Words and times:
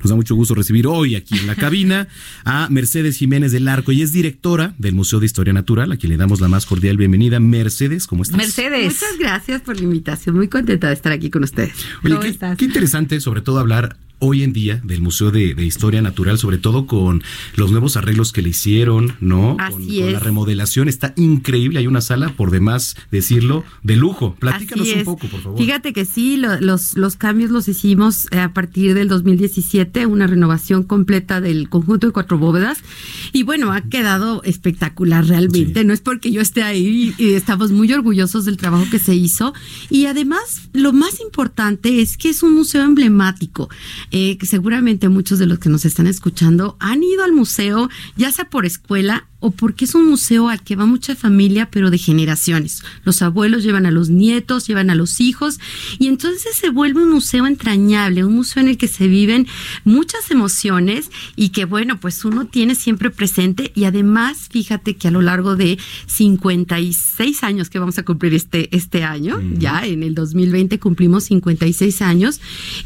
Nos 0.00 0.10
da 0.10 0.16
mucho 0.16 0.34
gusto 0.34 0.54
recibir 0.54 0.86
hoy 0.86 1.14
aquí 1.14 1.36
en 1.38 1.46
la 1.46 1.54
cabina 1.54 2.08
a 2.44 2.68
Mercedes 2.70 3.16
Jiménez 3.16 3.52
del 3.52 3.68
Arco. 3.68 3.92
y 3.92 4.02
es 4.02 4.12
directora 4.12 4.74
del 4.78 4.94
Museo 4.94 5.20
de 5.20 5.26
Historia 5.26 5.52
Natural, 5.52 5.90
a 5.92 5.96
quien 5.96 6.10
le 6.10 6.16
damos 6.16 6.40
la 6.40 6.48
más 6.48 6.66
cordial 6.66 6.96
bienvenida. 6.96 7.40
Mercedes, 7.40 8.06
¿cómo 8.06 8.22
estás? 8.22 8.36
Mercedes. 8.36 8.84
Muchas 8.84 9.18
gracias 9.18 9.62
por 9.62 9.76
la 9.76 9.82
invitación. 9.82 10.36
Muy 10.36 10.48
contenta 10.48 10.88
de 10.88 10.94
estar 10.94 11.12
aquí 11.12 11.30
con 11.30 11.44
ustedes. 11.44 11.72
Oye, 12.04 12.16
qué, 12.20 12.56
qué 12.56 12.64
interesante, 12.64 13.20
sobre 13.20 13.40
todo, 13.40 13.58
hablar 13.58 13.96
hoy 14.20 14.42
en 14.42 14.52
día 14.52 14.80
del 14.84 15.00
Museo 15.00 15.30
de, 15.30 15.54
Historia 15.58 16.02
Natural, 16.02 16.38
sobre 16.38 16.58
todo 16.58 16.86
con 16.86 17.22
los 17.56 17.70
nuevos 17.70 17.96
arreglos 17.96 18.32
que 18.32 18.42
le 18.42 18.50
hicieron, 18.50 19.16
¿no? 19.20 19.56
Así 19.58 20.00
con, 20.00 20.12
la 20.12 20.18
remodelación, 20.18 20.88
está 20.88 21.12
increíble. 21.16 21.78
Hay 21.78 21.86
una 21.86 22.00
sala, 22.00 22.30
por 22.30 22.50
demás 22.50 22.96
decirlo, 23.10 23.64
de 23.82 23.96
lujo. 23.96 24.34
Platícanos 24.38 24.88
un 24.88 25.04
poco, 25.04 25.28
por 25.28 25.40
favor. 25.42 25.58
Fíjate 25.58 25.92
que 25.92 26.04
sí, 26.04 26.36
los, 26.36 26.96
los 26.96 27.16
cambios 27.16 27.50
los 27.50 27.68
hicimos 27.68 28.26
eh, 28.30 28.38
a 28.38 28.52
partir 28.52 28.94
del 28.94 29.08
2017, 29.08 30.06
una 30.06 30.26
renovación 30.26 30.82
completa 30.82 31.40
del 31.40 31.68
conjunto 31.68 32.06
de 32.06 32.12
cuatro 32.12 32.38
bóvedas. 32.38 32.78
Y 33.32 33.42
bueno, 33.42 33.72
ha 33.72 33.82
quedado 33.82 34.42
espectacular 34.44 35.26
realmente. 35.26 35.84
No 35.84 35.92
es 35.92 36.00
porque 36.00 36.30
yo 36.30 36.40
esté 36.40 36.62
ahí, 36.62 37.14
y 37.18 37.34
estamos 37.34 37.70
muy 37.70 37.92
orgullosos 37.92 38.44
del 38.44 38.56
trabajo 38.56 38.86
que 38.90 38.98
se 38.98 39.14
hizo. 39.14 39.54
Y 39.90 40.06
además, 40.06 40.68
lo 40.72 40.92
más 40.92 41.20
importante 41.20 42.00
es 42.00 42.16
que 42.16 42.30
es 42.30 42.42
un 42.42 42.54
museo 42.54 42.82
emblemático. 42.82 43.68
Eh, 44.10 44.38
seguramente 44.42 45.08
muchos 45.08 45.38
de 45.38 45.46
los 45.46 45.58
que 45.58 45.68
nos 45.68 45.84
están 45.84 46.06
escuchando 46.06 46.76
han 46.80 47.02
ido 47.02 47.24
al 47.24 47.32
museo, 47.32 47.88
ya 48.16 48.32
sea 48.32 48.46
por 48.46 48.66
escuela 48.66 49.26
o 49.40 49.50
porque 49.50 49.84
es 49.84 49.94
un 49.94 50.08
museo 50.08 50.48
al 50.48 50.62
que 50.62 50.76
va 50.76 50.86
mucha 50.86 51.14
familia, 51.14 51.68
pero 51.70 51.90
de 51.90 51.98
generaciones. 51.98 52.82
Los 53.04 53.22
abuelos 53.22 53.62
llevan 53.62 53.86
a 53.86 53.90
los 53.90 54.08
nietos, 54.08 54.66
llevan 54.66 54.90
a 54.90 54.94
los 54.94 55.20
hijos, 55.20 55.60
y 55.98 56.08
entonces 56.08 56.56
se 56.56 56.70
vuelve 56.70 57.02
un 57.02 57.10
museo 57.10 57.46
entrañable, 57.46 58.24
un 58.24 58.34
museo 58.34 58.62
en 58.62 58.68
el 58.68 58.78
que 58.78 58.88
se 58.88 59.06
viven 59.06 59.46
muchas 59.84 60.30
emociones 60.30 61.10
y 61.36 61.50
que, 61.50 61.64
bueno, 61.64 62.00
pues 62.00 62.24
uno 62.24 62.46
tiene 62.46 62.74
siempre 62.74 63.10
presente. 63.10 63.70
Y 63.74 63.84
además, 63.84 64.48
fíjate 64.50 64.96
que 64.96 65.08
a 65.08 65.12
lo 65.12 65.22
largo 65.22 65.54
de 65.54 65.78
56 66.06 67.44
años 67.44 67.70
que 67.70 67.78
vamos 67.78 67.98
a 67.98 68.04
cumplir 68.04 68.34
este, 68.34 68.74
este 68.76 69.04
año, 69.04 69.40
ya 69.56 69.86
en 69.86 70.02
el 70.02 70.14
2020 70.14 70.78
cumplimos 70.80 71.24
56 71.24 72.02
años, 72.02 72.40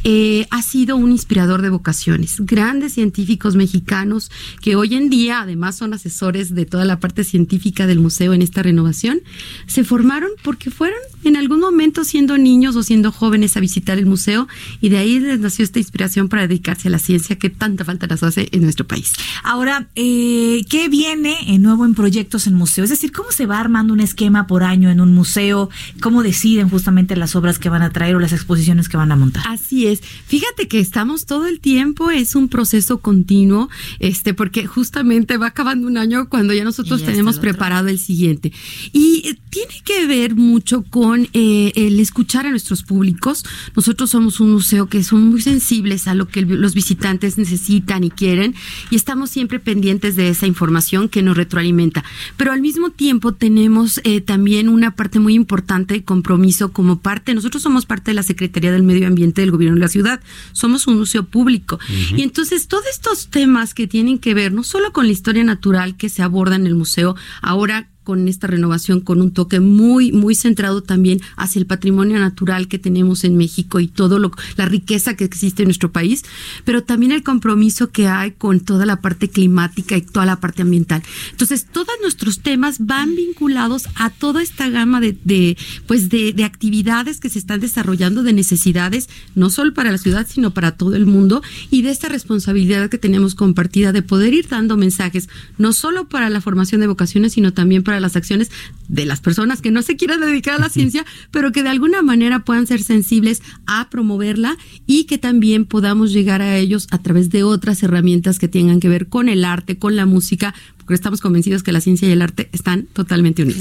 eh, 0.04 0.46
ha 0.50 0.62
sido 0.62 0.96
un 0.96 1.12
inspirador 1.12 1.62
de 1.62 1.70
vocaciones. 1.70 2.36
Grandes 2.40 2.94
científicos 2.94 3.56
mexicanos 3.56 4.30
que 4.60 4.76
hoy 4.76 4.94
en 4.94 5.08
día, 5.08 5.40
además, 5.40 5.76
son 5.76 5.94
asesores 5.94 6.41
de 6.50 6.66
toda 6.66 6.84
la 6.84 7.00
parte 7.00 7.24
científica 7.24 7.86
del 7.86 8.00
museo 8.00 8.32
en 8.34 8.42
esta 8.42 8.62
renovación, 8.62 9.20
se 9.66 9.84
formaron 9.84 10.30
porque 10.42 10.70
fueron 10.70 10.98
en 11.24 11.36
algún 11.36 11.60
momento 11.60 12.04
siendo 12.04 12.38
niños 12.38 12.76
o 12.76 12.82
siendo 12.82 13.12
jóvenes 13.12 13.56
a 13.56 13.60
visitar 13.60 13.98
el 13.98 14.06
museo 14.06 14.48
y 14.80 14.88
de 14.88 14.98
ahí 14.98 15.20
les 15.20 15.40
nació 15.40 15.64
esta 15.64 15.78
inspiración 15.78 16.28
para 16.28 16.46
dedicarse 16.46 16.88
a 16.88 16.90
la 16.90 16.98
ciencia 16.98 17.36
que 17.36 17.50
tanta 17.50 17.84
falta 17.84 18.06
nos 18.06 18.22
hace 18.22 18.48
en 18.52 18.62
nuestro 18.62 18.86
país. 18.86 19.12
Ahora, 19.44 19.88
eh, 19.94 20.64
¿qué 20.68 20.88
viene 20.88 21.54
en 21.54 21.62
nuevo 21.62 21.84
en 21.84 21.94
proyectos 21.94 22.46
en 22.46 22.54
museo? 22.54 22.84
Es 22.84 22.90
decir, 22.90 23.12
¿cómo 23.12 23.30
se 23.30 23.46
va 23.46 23.58
armando 23.58 23.92
un 23.92 24.00
esquema 24.00 24.46
por 24.46 24.64
año 24.64 24.90
en 24.90 25.00
un 25.00 25.14
museo? 25.14 25.70
¿Cómo 26.00 26.22
deciden 26.22 26.68
justamente 26.68 27.16
las 27.16 27.36
obras 27.36 27.58
que 27.58 27.68
van 27.68 27.82
a 27.82 27.90
traer 27.90 28.16
o 28.16 28.20
las 28.20 28.32
exposiciones 28.32 28.88
que 28.88 28.96
van 28.96 29.12
a 29.12 29.16
montar? 29.16 29.44
Así 29.46 29.86
es. 29.86 30.00
Fíjate 30.26 30.68
que 30.68 30.80
estamos 30.80 31.26
todo 31.26 31.46
el 31.46 31.60
tiempo, 31.60 32.10
es 32.10 32.34
un 32.34 32.48
proceso 32.48 32.98
continuo, 32.98 33.68
este, 33.98 34.34
porque 34.34 34.66
justamente 34.66 35.36
va 35.36 35.48
acabando 35.48 35.86
un 35.86 35.98
año 35.98 36.28
cuando 36.32 36.54
ya 36.54 36.64
nosotros 36.64 37.02
tenemos 37.02 37.38
preparado 37.38 37.88
el 37.88 37.98
siguiente. 37.98 38.54
Y 38.94 39.28
eh, 39.28 39.38
tiene 39.50 39.74
que 39.84 40.06
ver 40.06 40.34
mucho 40.34 40.82
con 40.82 41.28
eh, 41.34 41.72
el 41.74 42.00
escuchar 42.00 42.46
a 42.46 42.50
nuestros 42.50 42.82
públicos. 42.82 43.44
Nosotros 43.76 44.08
somos 44.08 44.40
un 44.40 44.52
museo 44.52 44.88
que 44.88 45.04
son 45.04 45.28
muy 45.28 45.42
sensibles 45.42 46.08
a 46.08 46.14
lo 46.14 46.28
que 46.28 46.40
los 46.40 46.74
visitantes 46.74 47.36
necesitan 47.36 48.02
y 48.02 48.08
quieren 48.08 48.54
y 48.90 48.96
estamos 48.96 49.28
siempre 49.28 49.60
pendientes 49.60 50.16
de 50.16 50.30
esa 50.30 50.46
información 50.46 51.10
que 51.10 51.20
nos 51.20 51.36
retroalimenta. 51.36 52.02
Pero 52.38 52.50
al 52.52 52.62
mismo 52.62 52.88
tiempo 52.88 53.34
tenemos 53.34 54.00
eh, 54.04 54.22
también 54.22 54.70
una 54.70 54.96
parte 54.96 55.18
muy 55.18 55.34
importante 55.34 55.92
de 55.92 56.02
compromiso 56.02 56.72
como 56.72 57.00
parte, 57.00 57.34
nosotros 57.34 57.62
somos 57.62 57.84
parte 57.84 58.12
de 58.12 58.14
la 58.14 58.22
Secretaría 58.22 58.72
del 58.72 58.84
Medio 58.84 59.06
Ambiente 59.06 59.42
del 59.42 59.50
Gobierno 59.50 59.74
de 59.74 59.82
la 59.82 59.88
Ciudad, 59.88 60.22
somos 60.52 60.86
un 60.86 60.96
museo 60.96 61.24
público. 61.24 61.78
Y 62.16 62.22
entonces 62.22 62.68
todos 62.68 62.86
estos 62.86 63.26
temas 63.26 63.74
que 63.74 63.86
tienen 63.86 64.18
que 64.18 64.32
ver 64.32 64.50
no 64.54 64.64
solo 64.64 64.94
con 64.94 65.04
la 65.04 65.12
historia 65.12 65.44
natural 65.44 65.94
que 65.98 66.08
se 66.08 66.21
aborda 66.22 66.56
en 66.56 66.66
el 66.66 66.74
museo. 66.74 67.14
Ahora 67.40 67.91
con 68.04 68.28
esta 68.28 68.46
renovación 68.46 69.00
con 69.00 69.20
un 69.20 69.32
toque 69.32 69.60
muy 69.60 70.12
muy 70.12 70.34
centrado 70.34 70.82
también 70.82 71.20
hacia 71.36 71.60
el 71.60 71.66
patrimonio 71.66 72.18
natural 72.18 72.68
que 72.68 72.78
tenemos 72.78 73.24
en 73.24 73.36
México 73.36 73.80
y 73.80 73.88
todo 73.88 74.18
lo 74.18 74.32
la 74.56 74.66
riqueza 74.66 75.16
que 75.16 75.24
existe 75.24 75.62
en 75.62 75.68
nuestro 75.68 75.92
país, 75.92 76.24
pero 76.64 76.82
también 76.82 77.12
el 77.12 77.22
compromiso 77.22 77.90
que 77.90 78.08
hay 78.08 78.32
con 78.32 78.60
toda 78.60 78.86
la 78.86 79.00
parte 79.00 79.28
climática 79.28 79.96
y 79.96 80.02
toda 80.02 80.26
la 80.26 80.40
parte 80.40 80.62
ambiental. 80.62 81.02
Entonces, 81.30 81.66
todos 81.70 81.94
nuestros 82.00 82.40
temas 82.40 82.84
van 82.86 83.14
vinculados 83.14 83.84
a 83.94 84.10
toda 84.10 84.42
esta 84.42 84.68
gama 84.68 85.00
de, 85.00 85.16
de 85.24 85.56
pues 85.86 86.08
de, 86.08 86.32
de 86.32 86.44
actividades 86.44 87.20
que 87.20 87.28
se 87.28 87.38
están 87.38 87.60
desarrollando 87.60 88.22
de 88.22 88.32
necesidades 88.32 89.08
no 89.34 89.50
solo 89.50 89.74
para 89.74 89.90
la 89.90 89.98
ciudad, 89.98 90.26
sino 90.28 90.52
para 90.52 90.72
todo 90.72 90.96
el 90.96 91.06
mundo 91.06 91.42
y 91.70 91.82
de 91.82 91.90
esta 91.90 92.08
responsabilidad 92.08 92.90
que 92.90 92.98
tenemos 92.98 93.34
compartida 93.34 93.92
de 93.92 94.02
poder 94.02 94.34
ir 94.34 94.48
dando 94.48 94.76
mensajes 94.76 95.28
no 95.58 95.72
solo 95.72 96.08
para 96.08 96.30
la 96.30 96.40
formación 96.40 96.80
de 96.80 96.86
vocaciones, 96.86 97.32
sino 97.32 97.52
también 97.52 97.82
para 97.82 97.91
las 98.00 98.16
acciones 98.16 98.50
de 98.88 99.06
las 99.06 99.20
personas 99.20 99.60
que 99.60 99.70
no 99.70 99.82
se 99.82 99.96
quieran 99.96 100.20
dedicar 100.20 100.54
a 100.54 100.58
la 100.58 100.68
ciencia, 100.68 101.04
pero 101.30 101.52
que 101.52 101.62
de 101.62 101.70
alguna 101.70 102.02
manera 102.02 102.40
puedan 102.40 102.66
ser 102.66 102.82
sensibles 102.82 103.42
a 103.66 103.88
promoverla 103.90 104.56
y 104.86 105.04
que 105.04 105.18
también 105.18 105.64
podamos 105.64 106.12
llegar 106.12 106.42
a 106.42 106.56
ellos 106.56 106.86
a 106.90 106.98
través 106.98 107.30
de 107.30 107.42
otras 107.42 107.82
herramientas 107.82 108.38
que 108.38 108.48
tengan 108.48 108.80
que 108.80 108.88
ver 108.88 109.08
con 109.08 109.28
el 109.28 109.44
arte, 109.44 109.78
con 109.78 109.96
la 109.96 110.06
música, 110.06 110.54
porque 110.78 110.94
estamos 110.94 111.20
convencidos 111.20 111.62
que 111.62 111.72
la 111.72 111.80
ciencia 111.80 112.08
y 112.08 112.12
el 112.12 112.22
arte 112.22 112.48
están 112.52 112.86
totalmente 112.92 113.42
unidos. 113.42 113.60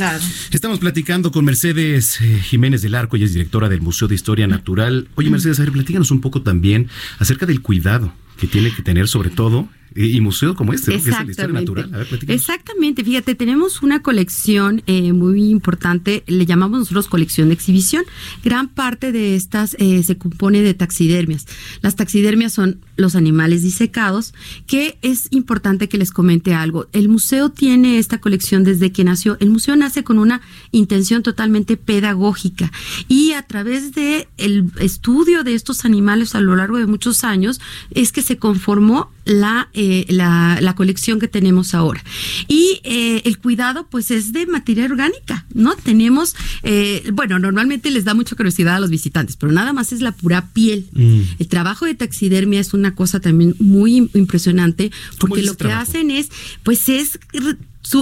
Estamos 0.51 0.79
platicando 0.79 1.31
con 1.31 1.45
Mercedes 1.45 2.19
eh, 2.21 2.39
Jiménez 2.43 2.81
del 2.81 2.95
Arco, 2.95 3.15
ella 3.15 3.25
es 3.25 3.33
directora 3.33 3.69
del 3.69 3.81
Museo 3.81 4.07
de 4.07 4.15
Historia 4.15 4.47
Natural. 4.47 5.07
Oye, 5.15 5.29
Mercedes, 5.29 5.59
a 5.59 5.63
ver, 5.63 5.71
platícanos 5.71 6.11
un 6.11 6.21
poco 6.21 6.41
también 6.41 6.87
acerca 7.19 7.45
del 7.45 7.61
cuidado 7.61 8.13
que 8.37 8.47
tiene 8.47 8.73
que 8.73 8.81
tener 8.81 9.07
sobre 9.07 9.29
todo 9.29 9.69
y, 9.95 10.21
museo 10.21 10.55
como 10.55 10.73
este, 10.73 10.91
que 10.91 10.97
es 10.97 11.05
la 11.07 11.23
historia 11.23 11.53
natural. 11.53 12.07
Exactamente, 12.27 13.03
fíjate, 13.03 13.35
tenemos 13.35 13.81
una 13.81 14.01
colección 14.01 14.83
eh, 14.87 15.13
muy 15.13 15.49
importante, 15.49 16.23
le 16.27 16.45
llamamos 16.45 16.79
nosotros 16.79 17.07
colección 17.07 17.49
de 17.49 17.55
exhibición. 17.55 18.03
Gran 18.43 18.69
parte 18.69 19.11
de 19.11 19.35
estas 19.35 19.75
eh, 19.79 20.01
se 20.03 20.17
compone 20.17 20.61
de 20.61 20.73
taxidermias. 20.73 21.45
Las 21.81 21.95
taxidermias 21.95 22.53
son 22.53 22.79
los 22.95 23.15
animales 23.15 23.63
disecados, 23.63 24.33
que 24.67 24.97
es 25.01 25.27
importante 25.31 25.89
que 25.89 25.97
les 25.97 26.11
comente 26.11 26.53
algo. 26.53 26.87
El 26.93 27.09
museo 27.09 27.49
tiene 27.49 27.97
esta 27.97 28.19
colección 28.19 28.63
desde 28.63 28.91
que 28.91 29.03
nació. 29.03 29.37
El 29.39 29.49
museo 29.49 29.75
nace 29.75 30.03
con 30.03 30.19
una 30.19 30.41
intención 30.71 31.23
totalmente 31.23 31.77
pedagógica 31.77 32.71
y 33.07 33.33
a 33.33 33.43
través 33.43 33.93
de 33.93 34.27
el 34.37 34.71
estudio 34.79 35.43
de 35.43 35.53
estos 35.53 35.85
animales 35.85 36.35
a 36.35 36.41
lo 36.41 36.55
largo 36.55 36.77
de 36.77 36.85
muchos 36.85 37.23
años 37.23 37.59
es 37.91 38.11
que 38.11 38.21
se 38.21 38.37
conformó 38.37 39.11
la, 39.25 39.69
eh, 39.73 40.05
la, 40.09 40.57
la, 40.61 40.75
colección 40.75 41.19
que 41.19 41.27
tenemos 41.27 41.73
ahora. 41.73 42.03
Y 42.47 42.81
eh, 42.83 43.21
el 43.25 43.37
cuidado, 43.37 43.87
pues, 43.89 44.11
es 44.11 44.33
de 44.33 44.45
materia 44.45 44.85
orgánica, 44.85 45.45
¿no? 45.53 45.75
Tenemos, 45.75 46.35
eh, 46.63 47.03
bueno, 47.13 47.39
normalmente 47.39 47.91
les 47.91 48.05
da 48.05 48.13
mucha 48.13 48.35
curiosidad 48.35 48.75
a 48.75 48.79
los 48.79 48.89
visitantes, 48.89 49.37
pero 49.37 49.51
nada 49.51 49.73
más 49.73 49.91
es 49.91 50.01
la 50.01 50.11
pura 50.11 50.49
piel. 50.53 50.87
Mm. 50.93 51.21
El 51.39 51.47
trabajo 51.47 51.85
de 51.85 51.95
taxidermia 51.95 52.59
es 52.59 52.73
una 52.73 52.95
cosa 52.95 53.19
también 53.19 53.55
muy 53.59 54.09
impresionante, 54.13 54.91
porque 55.19 55.43
lo 55.43 55.55
que 55.55 55.71
hacen 55.71 56.11
es, 56.11 56.29
pues, 56.63 56.89
es 56.89 57.19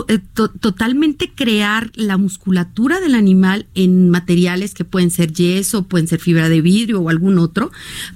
eh, 0.08 0.20
totalmente 0.60 1.32
crear 1.34 1.92
la 1.96 2.18
musculatura 2.18 3.00
del 3.00 3.16
animal 3.16 3.66
en 3.76 4.10
materiales 4.10 4.74
que 4.74 4.84
pueden 4.84 5.10
ser 5.10 5.32
yeso, 5.32 5.84
pueden 5.84 6.08
ser 6.08 6.20
fibra 6.20 6.50
de 6.50 6.62
vidrio 6.62 7.00
o 7.00 7.10
algún 7.10 7.40
otro, 7.40 7.72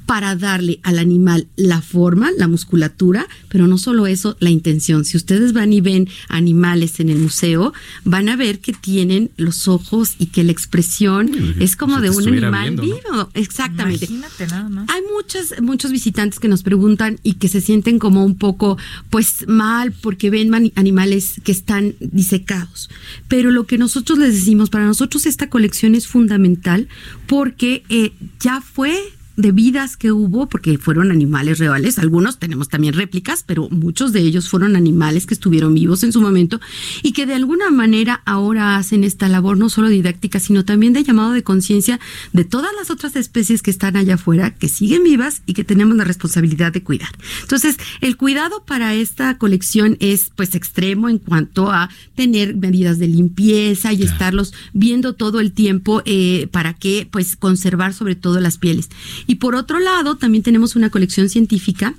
para 0.06 0.36
darle 0.36 0.80
al 0.84 1.00
animal 1.00 1.48
la 1.56 1.82
forma, 1.82 2.32
la 2.38 2.48
musculatura, 2.48 3.28
pero 3.50 3.66
no 3.68 3.78
solo 3.78 4.08
eso, 4.08 4.36
la 4.40 4.50
intención. 4.50 5.06
Si 5.06 5.16
ustedes 5.16 5.54
van 5.54 5.72
y 5.74 5.82
ven 5.82 6.10
animales 6.28 7.00
en 7.00 7.10
el 7.10 7.18
museo, 7.18 7.74
van 8.04 8.30
a 8.30 8.36
ver 8.36 8.60
que 8.60 8.74
tienen 8.74 9.32
los 9.38 9.68
ojos 9.68 10.16
y 10.20 10.28
que 10.28 10.44
la 10.44 10.52
expresión 10.52 11.32
es 11.60 11.76
como 11.76 12.02
de 12.02 12.10
un 12.10 12.28
animal 12.28 12.76
vivo. 12.76 13.30
Exactamente. 13.34 14.06
Imagínate 14.06 14.48
nada 14.48 14.70
más. 14.70 14.90
Hay 14.90 15.02
muchos, 15.16 15.62
muchos 15.62 15.92
visitantes 15.92 16.40
que 16.40 16.50
nos 16.50 16.62
preguntan 16.62 17.20
y 17.24 17.36
que 17.36 17.48
se 17.48 17.62
sienten 17.62 18.00
como 18.00 18.26
un 18.26 18.36
poco, 18.36 18.78
pues 19.10 19.48
mal, 19.48 19.94
porque 19.94 20.30
ven 20.30 20.72
animales 20.76 21.36
que 21.44 21.53
están 21.54 21.96
disecados. 22.00 22.90
Pero 23.28 23.52
lo 23.52 23.66
que 23.66 23.78
nosotros 23.78 24.20
les 24.20 24.34
decimos, 24.34 24.70
para 24.70 24.86
nosotros 24.86 25.26
esta 25.26 25.50
colección 25.50 25.96
es 25.96 26.08
fundamental 26.08 26.90
porque 27.28 27.84
eh, 27.90 28.12
ya 28.40 28.60
fue 28.62 28.98
de 29.36 29.52
vidas 29.52 29.98
que 29.98 30.12
hubo, 30.12 30.48
porque 30.48 30.78
fueron 30.78 31.12
animales 31.12 31.60
reales, 31.60 31.98
algunos 32.00 32.40
tenemos 32.40 32.70
también 32.70 32.94
réplicas, 32.94 33.44
pero 33.46 33.70
muchos 33.70 34.14
de 34.14 34.22
ellos 34.22 34.50
fueron 34.50 34.76
animales 34.76 35.26
que 35.26 35.34
estuvieron 35.34 35.74
vivos 35.74 36.04
en 36.04 36.12
su 36.12 36.22
momento 36.22 36.60
y 37.02 37.14
que 37.14 37.26
de 37.26 37.34
alguna 37.34 37.72
manera 37.72 38.22
ahora 38.26 38.78
hacen 38.78 39.04
esta 39.04 39.28
labor 39.30 39.58
no 39.58 39.70
solo 39.70 39.90
didáctica, 39.90 40.40
sino 40.40 40.66
también 40.66 40.94
de 40.94 41.04
llamado 41.04 41.32
de 41.32 41.44
conciencia 41.44 42.00
de 42.32 42.46
todas 42.46 42.72
las 42.78 42.92
otras 42.92 43.16
especies 43.16 43.62
que 43.62 43.72
están 43.72 43.96
allá 43.96 44.16
afuera, 44.16 44.54
que 44.54 44.70
siguen 44.70 45.04
vivas 45.04 45.42
y 45.46 45.54
que 45.54 45.64
tenemos 45.64 45.98
la 45.98 46.04
responsabilidad 46.04 46.72
de 46.72 46.84
cuidar. 46.84 47.10
Entonces, 47.42 47.78
el 48.02 48.18
cuidado 48.18 48.64
para 48.66 48.94
esta 48.94 49.38
colección 49.38 49.98
es 50.00 50.32
pues 50.36 50.56
extremo 50.56 51.10
en 51.10 51.18
cuanto 51.20 51.72
a 51.72 51.90
tener 52.16 52.56
medidas 52.56 53.00
de 53.00 53.08
limpieza 53.08 53.94
y 53.94 54.04
estarlos 54.04 54.54
viendo 54.74 55.14
todo 55.14 55.40
el 55.40 55.52
tiempo 55.52 56.02
eh, 56.06 56.48
para 56.52 56.74
que 56.74 57.08
pues 57.10 57.36
conservar 57.36 57.94
sobre 57.94 58.16
todo 58.16 58.40
las 58.40 58.58
pieles. 58.58 58.90
Y 59.28 59.36
por 59.36 59.56
otro 59.56 59.80
lado, 59.80 60.16
también 60.16 60.44
tenemos 60.44 60.76
una 60.76 60.90
colección 60.90 61.30
científica 61.30 61.96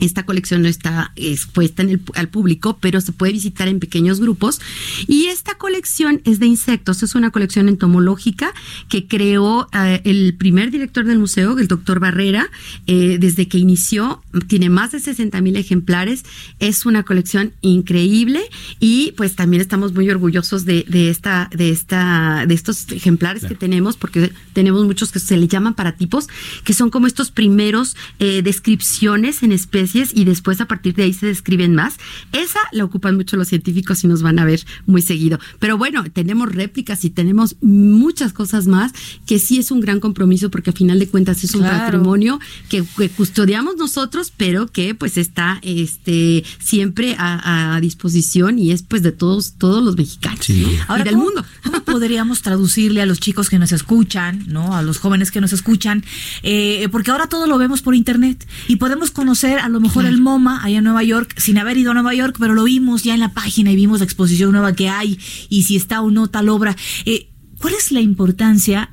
esta 0.00 0.24
colección 0.24 0.62
no 0.62 0.68
está 0.68 1.12
expuesta 1.16 1.82
en 1.82 1.90
el, 1.90 2.02
al 2.14 2.28
público, 2.28 2.78
pero 2.80 3.00
se 3.00 3.12
puede 3.12 3.32
visitar 3.32 3.68
en 3.68 3.80
pequeños 3.80 4.20
grupos. 4.20 4.60
Y 5.06 5.26
esta 5.26 5.56
colección 5.56 6.20
es 6.24 6.40
de 6.40 6.46
insectos, 6.46 7.02
es 7.02 7.14
una 7.14 7.30
colección 7.30 7.68
entomológica 7.68 8.52
que 8.88 9.06
creó 9.06 9.68
eh, 9.72 10.00
el 10.04 10.34
primer 10.36 10.70
director 10.70 11.04
del 11.04 11.18
museo, 11.18 11.58
el 11.58 11.68
doctor 11.68 12.00
Barrera, 12.00 12.50
eh, 12.86 13.18
desde 13.20 13.48
que 13.48 13.58
inició, 13.58 14.22
tiene 14.48 14.70
más 14.70 14.92
de 14.92 15.00
60 15.00 15.40
mil 15.40 15.56
ejemplares, 15.56 16.24
es 16.58 16.86
una 16.86 17.02
colección 17.02 17.52
increíble 17.60 18.42
y 18.78 19.12
pues 19.12 19.36
también 19.36 19.60
estamos 19.60 19.92
muy 19.92 20.08
orgullosos 20.10 20.64
de, 20.64 20.84
de 20.88 21.10
esta, 21.10 21.50
de 21.54 21.70
esta, 21.70 22.44
de 22.46 22.54
estos 22.54 22.90
ejemplares 22.90 23.44
que 23.44 23.54
tenemos, 23.54 23.96
porque 23.96 24.32
tenemos 24.52 24.84
muchos 24.84 25.12
que 25.12 25.18
se 25.18 25.36
le 25.36 25.48
llaman 25.48 25.74
paratipos, 25.74 26.28
que 26.64 26.72
son 26.72 26.90
como 26.90 27.06
estos 27.06 27.30
primeros 27.30 27.96
eh, 28.18 28.42
descripciones 28.42 29.42
en 29.42 29.52
especies 29.90 30.10
y 30.14 30.24
después 30.24 30.60
a 30.60 30.66
partir 30.66 30.94
de 30.94 31.04
ahí 31.04 31.12
se 31.12 31.26
describen 31.26 31.74
más. 31.74 31.96
Esa 32.32 32.60
la 32.72 32.84
ocupan 32.84 33.16
mucho 33.16 33.36
los 33.36 33.48
científicos 33.48 34.04
y 34.04 34.08
nos 34.08 34.22
van 34.22 34.38
a 34.38 34.44
ver 34.44 34.64
muy 34.86 35.02
seguido. 35.02 35.38
Pero 35.58 35.78
bueno, 35.78 36.04
tenemos 36.12 36.52
réplicas 36.52 37.04
y 37.04 37.10
tenemos 37.10 37.56
muchas 37.60 38.32
cosas 38.32 38.66
más 38.66 38.92
que 39.26 39.38
sí 39.38 39.58
es 39.58 39.70
un 39.70 39.80
gran 39.80 40.00
compromiso 40.00 40.50
porque 40.50 40.70
a 40.70 40.72
final 40.72 40.98
de 40.98 41.08
cuentas 41.08 41.44
es 41.44 41.54
un 41.54 41.62
patrimonio 41.62 42.40
que, 42.68 42.84
custodiamos 43.16 43.76
nosotros, 43.76 44.32
pero 44.36 44.66
que 44.68 44.94
pues 44.94 45.16
está 45.16 45.58
este 45.62 46.44
siempre 46.58 47.16
a, 47.18 47.78
disposición 47.80 48.58
y 48.58 48.72
es 48.72 48.82
pues 48.82 49.02
de 49.02 49.12
todos 49.12 49.54
todos 49.54 49.82
los 49.82 49.96
mexicanos 49.96 50.48
y 50.50 50.78
del 51.04 51.16
mundo. 51.16 51.44
¿Cómo 51.64 51.79
podríamos 51.90 52.42
traducirle 52.42 53.02
a 53.02 53.06
los 53.06 53.20
chicos 53.20 53.50
que 53.50 53.58
nos 53.58 53.72
escuchan, 53.72 54.44
no, 54.46 54.76
a 54.76 54.82
los 54.82 54.98
jóvenes 54.98 55.30
que 55.30 55.40
nos 55.40 55.52
escuchan, 55.52 56.04
eh, 56.42 56.88
porque 56.90 57.10
ahora 57.10 57.26
todo 57.26 57.46
lo 57.46 57.58
vemos 57.58 57.82
por 57.82 57.94
internet 57.94 58.46
y 58.68 58.76
podemos 58.76 59.10
conocer 59.10 59.58
a 59.58 59.68
lo 59.68 59.80
mejor 59.80 60.06
el 60.06 60.20
MoMA 60.20 60.62
allá 60.64 60.78
en 60.78 60.84
Nueva 60.84 61.02
York, 61.02 61.34
sin 61.36 61.58
haber 61.58 61.76
ido 61.76 61.90
a 61.90 61.94
Nueva 61.94 62.14
York, 62.14 62.36
pero 62.38 62.54
lo 62.54 62.64
vimos 62.64 63.02
ya 63.02 63.14
en 63.14 63.20
la 63.20 63.32
página 63.32 63.72
y 63.72 63.76
vimos 63.76 64.00
la 64.00 64.04
exposición 64.04 64.52
nueva 64.52 64.74
que 64.74 64.88
hay 64.88 65.18
y 65.48 65.62
si 65.62 65.76
está 65.76 66.00
o 66.00 66.10
no 66.10 66.28
tal 66.28 66.48
obra. 66.48 66.76
Eh, 67.04 67.28
¿Cuál 67.58 67.74
es 67.74 67.92
la 67.92 68.00
importancia 68.00 68.90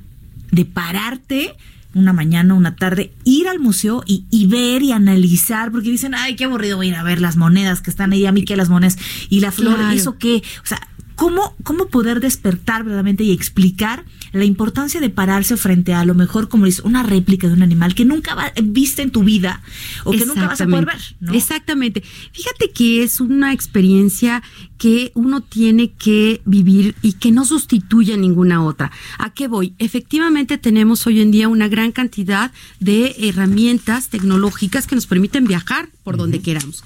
de 0.51 0.65
pararte? 0.65 1.55
una 1.93 2.13
mañana, 2.13 2.53
una 2.53 2.75
tarde, 2.75 3.11
ir 3.23 3.47
al 3.47 3.59
museo 3.59 4.03
y, 4.05 4.47
ver 4.47 4.83
y 4.83 4.91
analizar, 4.91 5.71
porque 5.71 5.89
dicen, 5.89 6.13
ay, 6.13 6.35
qué 6.35 6.43
aburrido 6.43 6.81
ir 6.83 6.95
a 6.95 7.03
ver 7.03 7.19
las 7.19 7.38
monedas 7.38 7.81
que 7.81 7.89
están 7.89 8.13
ahí, 8.13 8.25
a 8.25 8.31
mí 8.31 8.43
que 8.43 8.55
las 8.55 8.69
monedas 8.69 8.97
y 9.29 9.39
la 9.39 9.51
flor, 9.51 9.79
¿eso 9.93 10.17
qué? 10.17 10.43
O 10.63 10.65
sea, 10.65 10.87
¿cómo, 11.17 11.55
cómo 11.63 11.87
poder 11.87 12.21
despertar 12.21 12.83
verdaderamente 12.83 13.25
y 13.25 13.33
explicar 13.33 14.05
la 14.31 14.45
importancia 14.45 15.01
de 15.01 15.09
pararse 15.09 15.57
frente 15.57 15.93
a, 15.93 16.05
lo 16.05 16.13
mejor, 16.13 16.47
como 16.47 16.65
dice, 16.65 16.83
una 16.83 17.03
réplica 17.03 17.47
de 17.47 17.53
un 17.53 17.63
animal 17.63 17.95
que 17.95 18.05
nunca 18.05 18.35
va, 18.35 18.53
viste 18.63 19.01
en 19.01 19.11
tu 19.11 19.23
vida 19.23 19.61
o 20.03 20.11
que 20.11 20.25
nunca 20.25 20.47
vas 20.47 20.61
a 20.61 20.65
poder 20.65 20.85
ver. 20.85 21.35
Exactamente. 21.35 22.03
Fíjate 22.31 22.69
que 22.69 23.03
es 23.03 23.19
una 23.19 23.51
experiencia 23.51 24.43
que 24.77 25.11
uno 25.15 25.41
tiene 25.41 25.91
que 25.91 26.41
vivir 26.45 26.95
y 27.01 27.13
que 27.13 27.31
no 27.31 27.45
sustituye 27.45 28.13
a 28.13 28.17
ninguna 28.17 28.63
otra. 28.63 28.91
¿A 29.17 29.33
qué 29.33 29.47
voy? 29.47 29.73
Efectivamente 29.79 30.59
tenemos 30.59 31.07
hoy 31.07 31.21
en 31.21 31.31
día 31.31 31.47
una 31.47 31.67
gran 31.67 31.91
cantidad 31.91 32.51
de 32.79 33.15
herramientas 33.19 34.09
tecnológicas 34.09 34.85
que 34.85 34.95
nos 34.95 35.07
permiten 35.07 35.45
viajar 35.45 35.89
por 36.03 36.15
donde 36.15 36.41
queramos 36.41 36.83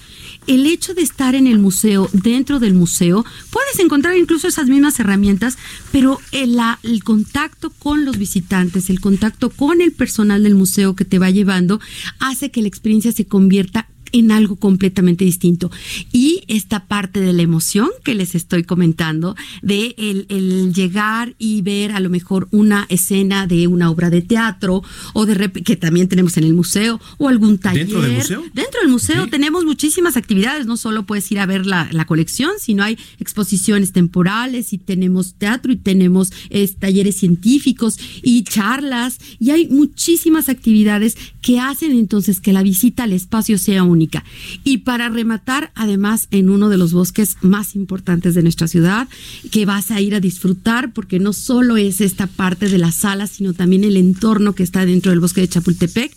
el 0.47 0.65
hecho 0.65 0.93
de 0.93 1.01
estar 1.01 1.35
en 1.35 1.47
el 1.47 1.59
museo, 1.59 2.09
dentro 2.13 2.59
del 2.59 2.73
museo, 2.73 3.25
puedes 3.49 3.79
encontrar 3.79 4.15
incluso 4.21 4.47
esas 4.47 4.67
mismas 4.67 4.99
herramientas, 4.99 5.57
pero 5.91 6.19
el, 6.31 6.59
contacto 7.03 7.71
con 7.71 8.05
los 8.05 8.17
visitantes, 8.17 8.89
el 8.89 8.99
contacto 8.99 9.49
con 9.49 9.81
el 9.81 9.91
personal 9.91 10.43
del 10.43 10.55
museo 10.55 10.95
que 10.95 11.05
te 11.05 11.19
va 11.19 11.29
llevando, 11.29 11.79
hace 12.19 12.51
que 12.51 12.61
la 12.61 12.67
experiencia 12.67 13.11
se 13.11 13.25
convierta 13.25 13.87
en 14.11 14.31
algo 14.31 14.55
completamente 14.55 15.25
distinto. 15.25 15.71
Y 16.11 16.43
esta 16.47 16.85
parte 16.85 17.19
de 17.19 17.33
la 17.33 17.41
emoción 17.41 17.89
que 18.03 18.15
les 18.15 18.35
estoy 18.35 18.63
comentando, 18.63 19.35
de 19.61 19.95
el, 19.97 20.73
llegar 20.73 21.35
y 21.37 21.61
ver 21.61 21.91
a 21.91 21.99
lo 21.99 22.09
mejor 22.09 22.47
una 22.51 22.85
escena 22.89 23.47
de 23.47 23.67
una 23.67 23.89
obra 23.89 24.09
de 24.09 24.21
teatro 24.21 24.83
o 25.13 25.25
de 25.25 25.51
que 25.51 25.75
también 25.75 26.07
tenemos 26.07 26.37
en 26.37 26.43
el 26.43 26.53
museo 26.53 26.99
o 27.17 27.27
algún 27.27 27.57
taller. 27.57 27.87
¿Dentro 27.87 28.01
del 28.01 28.13
museo? 28.13 28.43
Dentro 28.53 28.81
del 28.81 28.89
museo 28.89 29.27
tenemos 29.27 29.65
muchísimas 29.65 30.17
actividades, 30.17 30.65
no 30.65 30.77
solo 30.77 31.05
puedes 31.05 31.31
ir 31.31 31.39
a 31.39 31.45
ver 31.45 31.65
la, 31.65 31.89
colección, 32.11 32.51
sino 32.59 32.83
hay 32.83 32.97
exposiciones 33.19 33.93
temporales 33.93 34.73
y 34.73 34.77
tenemos 34.77 35.35
teatro 35.35 35.71
y 35.71 35.77
tenemos 35.77 36.31
talleres 36.79 37.15
científicos 37.15 37.97
y 38.23 38.43
charlas 38.43 39.19
y 39.39 39.51
hay 39.51 39.67
muchísimas 39.67 40.49
actividades 40.49 41.15
que 41.41 41.59
hacen 41.59 41.91
entonces 41.91 42.39
que 42.39 42.53
la 42.53 42.63
visita 42.63 43.03
al 43.03 43.13
espacio 43.13 43.57
sea 43.57 43.83
única 44.01 44.23
y 44.63 44.79
para 44.79 45.09
rematar, 45.09 45.71
además, 45.75 46.27
en 46.31 46.49
uno 46.49 46.69
de 46.69 46.77
los 46.77 46.93
bosques 46.93 47.37
más 47.41 47.75
importantes 47.75 48.33
de 48.35 48.41
nuestra 48.41 48.67
ciudad, 48.67 49.07
que 49.51 49.65
vas 49.65 49.91
a 49.91 50.01
ir 50.01 50.15
a 50.15 50.19
disfrutar, 50.19 50.91
porque 50.93 51.19
no 51.19 51.33
solo 51.33 51.77
es 51.77 52.01
esta 52.01 52.27
parte 52.27 52.67
de 52.67 52.77
la 52.77 52.91
sala, 52.91 53.27
sino 53.27 53.53
también 53.53 53.83
el 53.83 53.97
entorno 53.97 54.53
que 54.55 54.63
está 54.63 54.85
dentro 54.85 55.11
del 55.11 55.19
bosque 55.19 55.41
de 55.41 55.49
Chapultepec, 55.49 56.11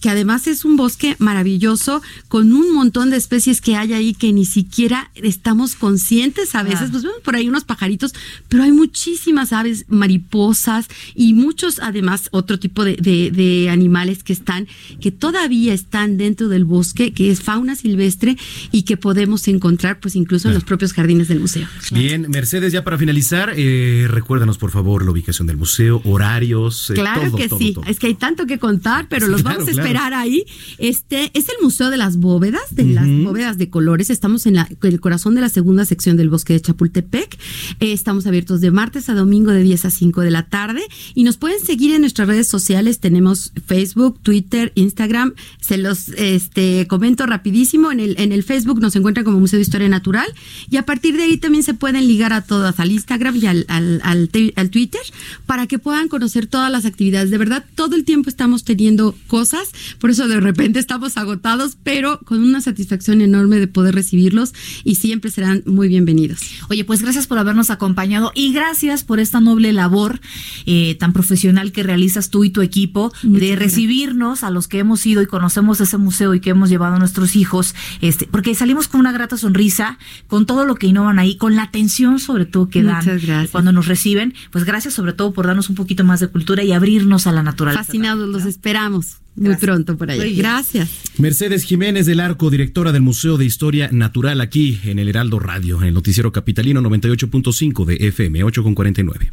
que 0.00 0.10
además 0.10 0.46
es 0.46 0.64
un 0.64 0.76
bosque 0.76 1.16
maravilloso, 1.18 2.02
con 2.28 2.52
un 2.52 2.72
montón 2.74 3.10
de 3.10 3.16
especies 3.16 3.60
que 3.60 3.76
hay 3.76 3.92
ahí 3.92 4.14
que 4.14 4.32
ni 4.32 4.44
siquiera 4.44 5.10
estamos 5.14 5.74
conscientes 5.74 6.54
a 6.54 6.62
veces. 6.62 6.90
Pues 6.90 7.02
vemos 7.02 7.20
por 7.22 7.36
ahí 7.36 7.48
unos 7.48 7.64
pajaritos, 7.64 8.12
pero 8.48 8.62
hay 8.62 8.72
muchísimas 8.72 9.52
aves, 9.52 9.86
mariposas 9.88 10.88
y 11.14 11.34
muchos, 11.34 11.78
además, 11.80 12.28
otro 12.32 12.58
tipo 12.58 12.84
de, 12.84 12.96
de 12.96 13.70
animales 13.70 14.22
que 14.22 14.32
están, 14.32 14.68
que 15.00 15.10
todavía 15.10 15.72
están 15.72 16.16
dentro 16.16 16.48
del 16.48 16.64
bosque, 16.64 17.12
que 17.12 17.29
es 17.32 17.42
fauna 17.42 17.74
silvestre 17.76 18.36
y 18.72 18.82
que 18.82 18.96
podemos 18.96 19.46
encontrar 19.48 20.00
pues 20.00 20.16
incluso 20.16 20.48
en 20.48 20.54
los 20.54 20.64
propios 20.64 20.92
jardines 20.92 21.28
del 21.28 21.40
museo. 21.40 21.66
Bien, 21.92 22.26
Mercedes, 22.28 22.72
ya 22.72 22.84
para 22.84 22.98
finalizar, 22.98 23.52
eh, 23.56 24.06
recuérdanos 24.08 24.58
por 24.58 24.70
favor 24.70 25.04
la 25.04 25.10
ubicación 25.10 25.46
del 25.46 25.56
museo, 25.56 26.02
horarios. 26.04 26.90
Eh, 26.90 26.94
claro 26.94 27.34
que 27.34 27.48
sí, 27.48 27.74
es 27.86 27.98
que 27.98 28.08
hay 28.08 28.14
tanto 28.14 28.46
que 28.46 28.58
contar, 28.58 29.06
pero 29.08 29.26
los 29.26 29.42
vamos 29.42 29.68
a 29.68 29.70
esperar 29.70 30.14
ahí. 30.14 30.44
Este 30.78 31.30
es 31.34 31.48
el 31.48 31.56
Museo 31.62 31.90
de 31.90 31.96
las 31.96 32.16
Bóvedas, 32.16 32.74
de 32.74 32.84
las 32.84 33.06
bóvedas 33.06 33.58
de 33.58 33.70
colores. 33.70 34.10
Estamos 34.10 34.46
en, 34.46 34.54
la, 34.54 34.68
el 34.82 35.00
corazón 35.00 35.34
de 35.34 35.40
la 35.40 35.48
segunda 35.48 35.84
sección 35.84 36.16
del 36.16 36.30
bosque 36.30 36.52
de 36.52 36.60
Chapultepec. 36.60 37.38
Eh, 37.80 37.92
estamos 37.92 38.26
abiertos 38.26 38.60
de 38.60 38.70
martes 38.70 39.08
a 39.08 39.14
domingo 39.14 39.50
de 39.52 39.62
10 39.62 39.84
a 39.84 39.90
5 39.90 40.20
de 40.20 40.30
la 40.30 40.48
tarde 40.48 40.82
y 41.14 41.24
nos 41.24 41.36
pueden 41.36 41.60
seguir 41.60 41.94
en 41.94 42.02
nuestras 42.02 42.28
redes 42.28 42.48
sociales. 42.48 43.00
Tenemos 43.00 43.52
Facebook, 43.66 44.20
Twitter, 44.22 44.72
Instagram. 44.74 45.34
Se 45.60 45.78
los 45.78 46.08
este, 46.10 46.86
comento 46.86 47.19
rapidísimo. 47.26 47.92
En 47.92 48.00
el, 48.00 48.14
en 48.18 48.32
el 48.32 48.42
Facebook 48.42 48.80
nos 48.80 48.96
encuentran 48.96 49.24
como 49.24 49.40
Museo 49.40 49.58
de 49.58 49.62
Historia 49.62 49.88
Natural 49.88 50.26
y 50.70 50.76
a 50.76 50.84
partir 50.84 51.16
de 51.16 51.24
ahí 51.24 51.36
también 51.36 51.64
se 51.64 51.74
pueden 51.74 52.06
ligar 52.06 52.32
a 52.32 52.42
todas, 52.42 52.78
al 52.80 52.92
Instagram 52.92 53.36
y 53.36 53.46
al, 53.46 53.64
al, 53.68 54.00
al, 54.02 54.70
Twitter, 54.70 55.00
para 55.46 55.66
que 55.66 55.78
puedan 55.78 56.08
conocer 56.08 56.46
todas 56.46 56.70
las 56.70 56.84
actividades. 56.84 57.30
De 57.30 57.38
verdad, 57.38 57.64
todo 57.74 57.96
el 57.96 58.04
tiempo 58.04 58.28
estamos 58.28 58.64
teniendo 58.64 59.14
cosas, 59.26 59.70
por 59.98 60.10
eso 60.10 60.28
de 60.28 60.40
repente 60.40 60.78
estamos 60.78 61.16
agotados, 61.16 61.76
pero 61.82 62.20
con 62.20 62.42
una 62.42 62.60
satisfacción 62.60 63.20
enorme 63.20 63.58
de 63.58 63.66
poder 63.66 63.94
recibirlos 63.94 64.52
y 64.84 64.96
siempre 64.96 65.30
serán 65.30 65.62
muy 65.66 65.88
bienvenidos. 65.88 66.40
Oye, 66.68 66.84
pues 66.84 67.02
gracias 67.02 67.26
por 67.26 67.38
habernos 67.38 67.70
acompañado 67.70 68.32
y 68.34 68.52
gracias 68.52 69.04
por 69.04 69.20
esta 69.20 69.40
noble 69.40 69.72
labor 69.72 70.20
eh, 70.66 70.96
tan 70.98 71.12
profesional 71.12 71.72
que 71.72 71.82
realizas 71.82 72.30
tú 72.30 72.44
y 72.44 72.50
tu 72.50 72.62
equipo 72.62 73.12
de 73.22 73.56
recibirnos 73.56 74.44
a 74.44 74.50
los 74.50 74.68
que 74.68 74.78
hemos 74.78 75.04
ido 75.06 75.22
y 75.22 75.26
conocemos 75.26 75.80
ese 75.80 75.96
museo 75.96 76.34
y 76.34 76.40
que 76.40 76.50
hemos 76.50 76.70
llevado 76.70 76.98
nuestros 77.00 77.34
hijos, 77.34 77.74
este, 78.00 78.28
porque 78.30 78.54
salimos 78.54 78.86
con 78.86 79.00
una 79.00 79.12
grata 79.12 79.36
sonrisa, 79.36 79.98
con 80.28 80.46
todo 80.46 80.64
lo 80.64 80.76
que 80.76 80.86
innovan 80.86 81.18
ahí, 81.18 81.36
con 81.36 81.56
la 81.56 81.64
atención 81.64 82.20
sobre 82.20 82.46
todo 82.46 82.68
que 82.68 82.82
dan 82.82 83.04
cuando 83.50 83.72
nos 83.72 83.86
reciben. 83.86 84.34
Pues 84.50 84.64
gracias 84.64 84.94
sobre 84.94 85.12
todo 85.12 85.32
por 85.32 85.46
darnos 85.46 85.68
un 85.68 85.74
poquito 85.74 86.04
más 86.04 86.20
de 86.20 86.28
cultura 86.28 86.62
y 86.62 86.72
abrirnos 86.72 87.26
a 87.26 87.32
la 87.32 87.42
naturaleza. 87.42 87.84
Fascinados, 87.84 88.28
los 88.28 88.44
esperamos. 88.44 89.16
Muy 89.36 89.56
pronto 89.56 89.96
por 89.96 90.10
ahí. 90.10 90.36
Gracias. 90.36 90.90
Mercedes 91.18 91.64
Jiménez 91.64 92.06
del 92.06 92.20
Arco, 92.20 92.50
directora 92.50 92.92
del 92.92 93.02
Museo 93.02 93.38
de 93.38 93.44
Historia 93.44 93.88
Natural 93.92 94.40
aquí 94.40 94.80
en 94.84 94.98
el 94.98 95.08
Heraldo 95.08 95.38
Radio, 95.38 95.80
en 95.80 95.88
el 95.88 95.94
noticiero 95.94 96.32
capitalino 96.32 96.80
98.5 96.82 97.84
de 97.84 98.08
FM 98.08 98.44
8 98.44 98.62
con 98.62 98.74
49. 98.74 99.32